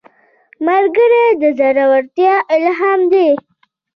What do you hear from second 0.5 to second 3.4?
ملګری د زړورتیا الهام دی